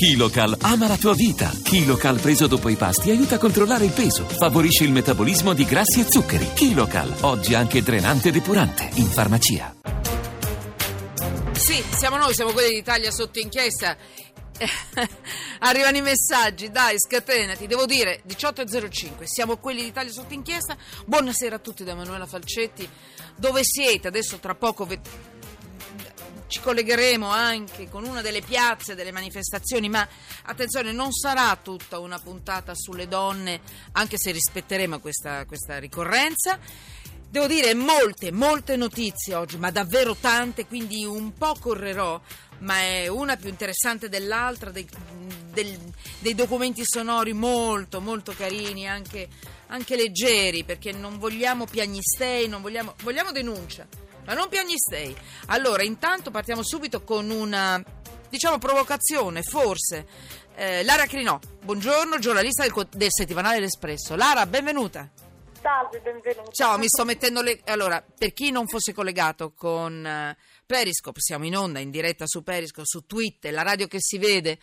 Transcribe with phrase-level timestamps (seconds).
[0.00, 1.52] KiloCal ama la tua vita.
[1.62, 6.00] KiloCal preso dopo i pasti aiuta a controllare il peso, favorisce il metabolismo di grassi
[6.00, 6.54] e zuccheri.
[6.54, 9.74] KiloCal, oggi anche drenante e depurante, in farmacia.
[11.52, 13.94] Sì, siamo noi, siamo quelli d'Italia sotto inchiesta.
[15.60, 17.66] Arrivano i messaggi, dai, scatenati.
[17.66, 20.78] Devo dire, 18.05, siamo quelli d'Italia sotto inchiesta.
[21.04, 22.88] Buonasera a tutti da Emanuela Falcetti.
[23.36, 24.08] Dove siete?
[24.08, 25.00] Adesso tra poco ve-
[26.50, 30.06] ci collegheremo anche con una delle piazze delle manifestazioni, ma
[30.42, 33.60] attenzione, non sarà tutta una puntata sulle donne,
[33.92, 36.58] anche se rispetteremo questa, questa ricorrenza.
[37.30, 42.20] Devo dire molte, molte notizie oggi, ma davvero tante, quindi un po' correrò,
[42.58, 44.88] ma è una più interessante dell'altra, dei,
[45.52, 49.28] del- dei documenti sonori molto, molto carini, anche,
[49.68, 53.86] anche leggeri, perché non vogliamo piagnistei, non vogliamo, vogliamo denuncia,
[54.24, 55.16] ma non piagnistei.
[55.46, 57.82] Allora, intanto partiamo subito con una,
[58.28, 60.06] diciamo, provocazione, forse.
[60.54, 64.14] Eh, Lara Crinò, buongiorno, giornalista del, del settimanale L'Espresso.
[64.16, 65.08] Lara, benvenuta.
[65.60, 66.50] Salve, benvenuto.
[66.52, 67.60] Ciao, mi sto mettendo le...
[67.66, 72.42] Allora, per chi non fosse collegato con eh, Periscope, siamo in onda, in diretta su
[72.42, 74.58] Periscope, su Twitter, la radio che si vede.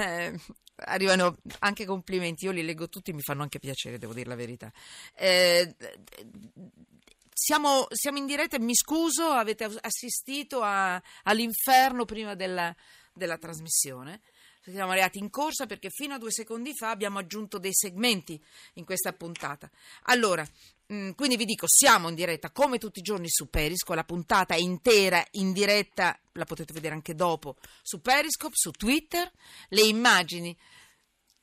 [0.00, 0.38] Eh,
[0.76, 4.72] arrivano anche complimenti, io li leggo tutti, mi fanno anche piacere, devo dire la verità.
[5.16, 5.74] Eh,
[7.34, 12.74] siamo, siamo in diretta mi scuso, avete assistito a- all'inferno prima della,
[13.12, 14.20] della trasmissione.
[14.66, 18.42] Siamo arrivati in corsa perché fino a due secondi fa abbiamo aggiunto dei segmenti
[18.74, 19.70] in questa puntata.
[20.04, 20.46] Allora,
[20.86, 24.54] mh, quindi vi dico, siamo in diretta come tutti i giorni su Periscope, la puntata
[24.54, 29.30] è intera in diretta, la potete vedere anche dopo su Periscope, su Twitter,
[29.68, 30.56] le immagini.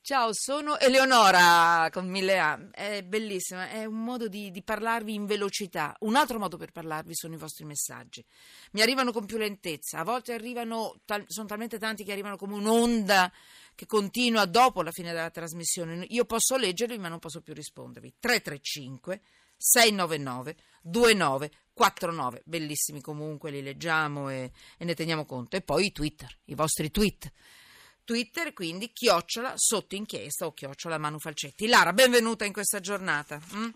[0.04, 5.26] Ciao, sono Eleonora con mille A, è bellissima, è un modo di, di parlarvi in
[5.26, 5.94] velocità.
[6.00, 8.24] Un altro modo per parlarvi sono i vostri messaggi.
[8.72, 12.54] Mi arrivano con più lentezza, a volte arrivano, tal- sono talmente tanti che arrivano come
[12.54, 13.32] un'onda
[13.76, 16.04] che continua dopo la fine della trasmissione.
[16.08, 18.14] Io posso leggerli ma non posso più rispondervi.
[18.18, 19.20] 335
[19.56, 25.54] 699 2949, bellissimi comunque, li leggiamo e, e ne teniamo conto.
[25.54, 27.30] E poi i Twitter, i vostri tweet.
[28.04, 31.66] Twitter, quindi chiocciola sotto inchiesta o chiocciola Manu Falcetti.
[31.68, 33.40] Lara, benvenuta in questa giornata.
[33.54, 33.68] mm?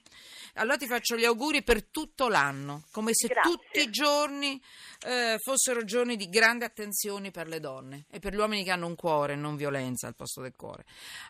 [0.56, 3.50] Allora ti faccio gli auguri per tutto l'anno, come se Grazie.
[3.50, 4.60] tutti i giorni
[5.04, 8.86] eh, fossero giorni di grande attenzione per le donne e per gli uomini che hanno
[8.86, 10.84] un cuore, non violenza al posto del cuore.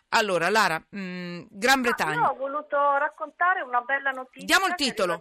[0.09, 2.13] Allora, Lara, mm, Gran Bretagna.
[2.13, 5.19] Io ho voluto raccontare una bella notizia Diamo il titolo.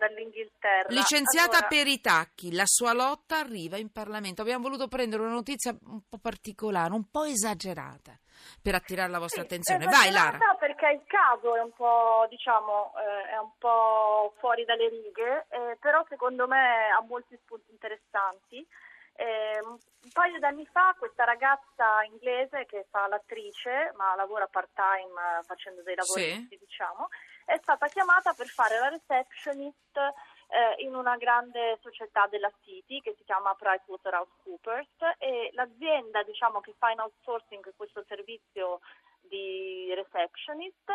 [0.89, 4.43] Licenziata Allora, per i tacchi, la sua lotta arriva in Parlamento.
[4.43, 8.19] Abbiamo voluto prendere una notizia un po' particolare, un po' esagerata,
[8.63, 9.87] per attirare la vostra sì, attenzione.
[9.87, 10.39] Vai, Lara.
[10.77, 15.77] Perché il caso è un po', diciamo, eh, è un po' fuori dalle righe, eh,
[15.81, 18.65] però secondo me ha molti spunti interessanti.
[19.19, 25.43] Eh, un paio d'anni fa questa ragazza inglese che fa l'attrice, ma lavora part-time eh,
[25.45, 27.09] facendo dei lavori, diciamo,
[27.47, 33.15] è stata chiamata per fare la receptionist eh, in una grande società della City che
[33.17, 38.81] si chiama PricewaterhouseCoopers e l'azienda diciamo, che fa in outsourcing questo servizio
[39.29, 40.91] di receptionist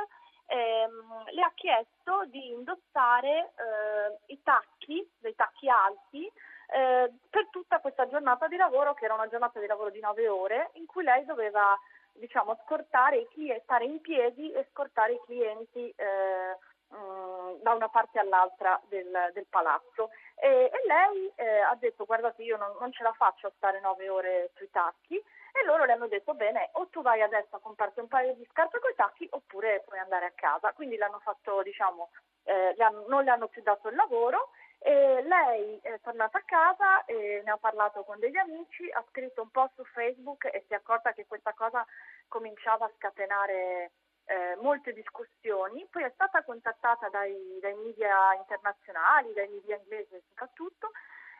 [0.51, 6.25] ehm, le ha chiesto di indossare eh, i tacchi, dei tacchi alti,
[6.73, 10.27] eh, per tutta questa giornata di lavoro, che era una giornata di lavoro di nove
[10.27, 11.77] ore, in cui lei doveva
[12.13, 16.57] diciamo, scortare i clienti, stare in piedi e scortare i clienti eh,
[16.91, 20.09] mh, da una parte all'altra del, del palazzo.
[20.35, 23.79] E, e lei eh, ha detto: Guardate, io non, non ce la faccio a stare
[23.79, 25.15] nove ore sui tacchi.
[25.53, 28.47] E loro le hanno detto: Bene, o tu vai adesso a comprarti un paio di
[28.51, 30.71] scarpe con i tacchi, oppure puoi andare a casa.
[30.73, 32.09] Quindi l'hanno fatto, diciamo,
[32.43, 34.49] eh, le hanno- non le hanno più dato il lavoro.
[34.83, 39.43] E lei è tornata a casa e ne ha parlato con degli amici, ha scritto
[39.43, 41.85] un po' su Facebook e si è accorta che questa cosa
[42.27, 43.91] cominciava a scatenare
[44.25, 45.85] eh, molte discussioni.
[45.89, 50.91] Poi è stata contattata dai, dai media internazionali, dai media inglesi soprattutto,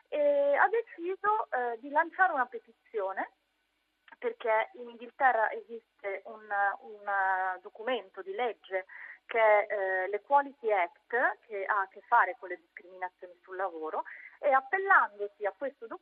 [0.08, 3.30] e ha deciso eh, di lanciare una petizione
[4.18, 6.46] perché in Inghilterra esiste un,
[6.82, 8.86] un, eh, documento di legge
[9.26, 14.04] che è eh, l'Equality Act, che ha a che fare con le discriminazioni sul lavoro,
[14.38, 16.01] e appellandosi a questo documento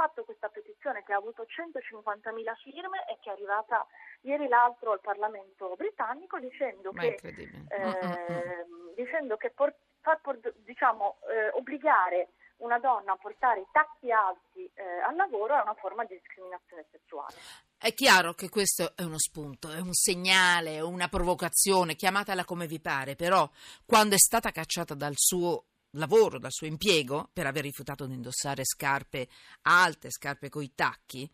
[0.00, 3.86] fatto questa petizione che ha avuto 150.000 firme e che è arrivata
[4.22, 7.48] ieri l'altro al Parlamento britannico dicendo Ma che eh,
[7.80, 8.94] Mm, mm, mm.
[8.94, 12.30] dicendo che por- far por- diciamo, eh, obbligare
[12.60, 16.86] una donna a portare i tacchi alti eh, al lavoro è una forma di discriminazione
[16.90, 17.34] sessuale.
[17.76, 22.66] È chiaro che questo è uno spunto, è un segnale, è una provocazione, chiamatela come
[22.66, 23.48] vi pare, però
[23.86, 28.64] quando è stata cacciata dal suo lavoro, dal suo impiego, per aver rifiutato di indossare
[28.64, 29.28] scarpe
[29.62, 31.30] alte, scarpe coi tacchi,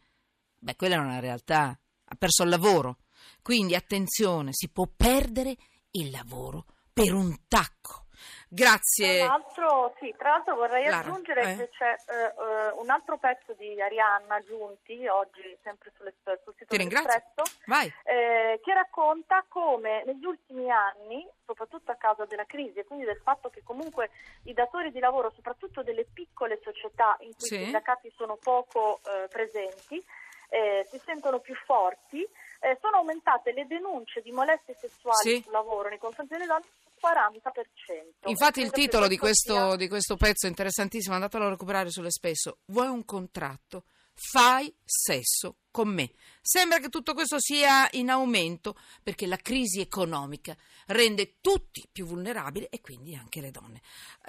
[0.59, 2.99] beh, quella è una realtà, ha perso il lavoro.
[3.43, 5.57] Quindi attenzione, si può perdere
[5.93, 8.06] il lavoro per un tacco.
[8.49, 9.19] Grazie.
[9.19, 11.57] Tra l'altro, sì, tra l'altro vorrei Lara, aggiungere eh?
[11.57, 16.13] che c'è eh, eh, un altro pezzo di Arianna Giunti, oggi sempre sul
[16.57, 17.93] sito dell'Espresso, Vai.
[18.05, 23.21] eh, che racconta come negli ultimi anni, soprattutto a causa della crisi e quindi del
[23.23, 24.11] fatto che comunque
[24.45, 27.55] i datori di lavoro, soprattutto delle piccole società in cui Sì.
[27.57, 30.03] i sindacati sono poco eh, presenti,
[30.49, 32.27] eh, si sentono più forti,
[32.81, 35.43] sono aumentate le denunce di molestie sessuali Sì.
[35.43, 36.65] sul lavoro nei confronti delle donne
[37.01, 38.29] 40%.
[38.29, 42.59] Infatti il titolo di questo di questo pezzo è interessantissimo, andatelo a recuperare sulle spesso.
[42.67, 43.85] Vuoi un contratto?
[44.19, 46.11] Fai sesso con me.
[46.41, 50.57] Sembra che tutto questo sia in aumento perché la crisi economica
[50.87, 53.83] rende tutti più vulnerabili e quindi anche le donne.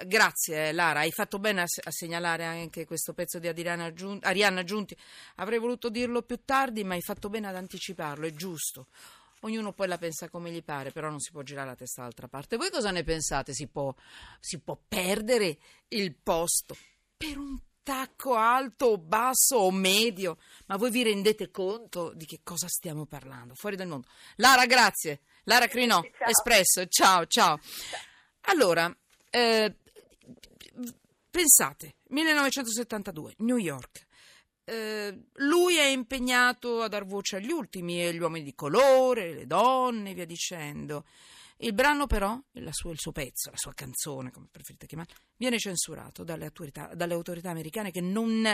[0.04, 3.90] Grazie Lara, hai fatto bene a, a segnalare anche questo pezzo di Adriana
[4.20, 4.94] Arianna Giunti.
[5.36, 8.88] Avrei voluto dirlo più tardi, ma hai fatto bene ad anticiparlo, è giusto.
[9.40, 12.28] Ognuno poi la pensa come gli pare, però non si può girare la testa dall'altra
[12.28, 12.56] parte.
[12.56, 13.54] Voi cosa ne pensate?
[13.54, 13.94] Si può,
[14.40, 15.58] si può perdere
[15.88, 16.76] il posto
[17.16, 20.38] per un tacco alto o basso o medio?
[20.66, 23.54] Ma voi vi rendete conto di che cosa stiamo parlando?
[23.54, 24.08] Fuori dal mondo.
[24.36, 25.20] Lara, grazie.
[25.44, 26.28] Lara Crinò, Ciao.
[26.28, 26.86] Espresso.
[26.88, 27.60] Ciao, ciao.
[28.42, 28.94] Allora,
[29.30, 29.74] eh,
[31.30, 34.06] pensate, 1972, New York.
[34.68, 39.46] Eh, lui è impegnato a dar voce agli ultimi, e gli uomini di colore, le
[39.46, 41.06] donne, e via dicendo.
[41.60, 45.58] Il brano, però, la sua- il suo pezzo, la sua canzone, come preferite chiamarla, viene
[45.58, 48.46] censurato dalle autorità, dalle autorità americane che non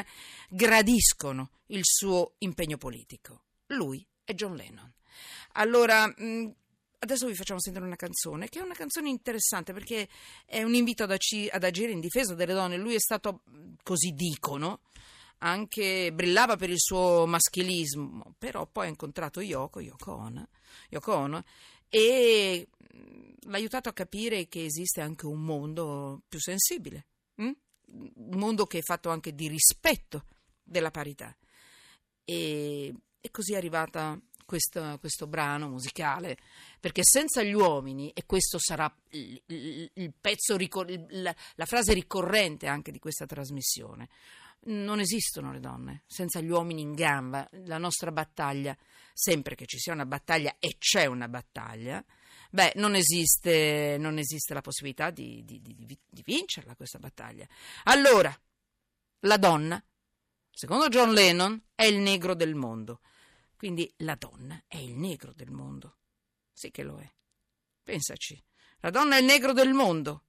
[0.48, 3.42] gradiscono il suo impegno politico.
[3.66, 4.90] Lui è John Lennon.
[5.54, 6.54] Allora, mh,
[7.00, 10.08] adesso vi facciamo sentire una canzone, che è una canzone interessante perché
[10.46, 12.76] è un invito ad, agire in difesa delle donne.
[12.76, 14.80] Lui è stato, mh, così dicono,
[15.44, 20.48] anche brillava per il suo maschilismo, però poi ha incontrato Yoko, Yoko Ono,
[20.88, 21.44] Yoko Ono
[21.88, 27.50] e mh, l'ha aiutato a capire che esiste anche un mondo più sensibile, mh?
[27.86, 30.24] un mondo che è fatto anche di rispetto
[30.62, 31.36] della parità.
[32.24, 36.38] E, e così è arrivata questo, questo brano musicale,
[36.80, 40.56] perché senza gli uomini, e questo sarà il, il- il pezzo,
[41.08, 44.08] la, la frase ricorrente anche di questa trasmissione,
[44.66, 48.76] non esistono le donne, senza gli uomini in gamba, la nostra battaglia,
[49.12, 52.04] sempre che ci sia una battaglia e c'è una battaglia,
[52.50, 57.46] beh, non esiste, non esiste la possibilità di, di- di- di- vincerla questa battaglia.
[57.84, 58.34] Allora,
[59.20, 59.84] la donna,
[60.50, 63.00] secondo John Lennon, è il negro del mondo.
[63.56, 65.98] Quindi la donna è il negro del mondo.
[66.52, 67.10] Sì che lo è.
[67.82, 68.42] Pensaci.
[68.80, 70.24] La donna è il negro del mondo.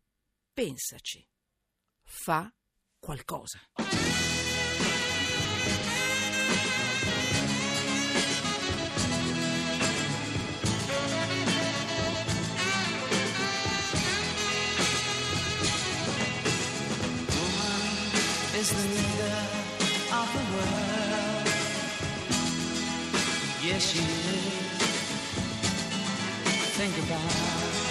[0.54, 1.28] Pensaci.
[2.04, 2.52] Fa
[2.98, 3.60] qualcosa.
[18.66, 19.38] Is the leader
[20.12, 21.48] of the world.
[23.64, 24.56] Yes, she is.
[26.78, 27.85] Think about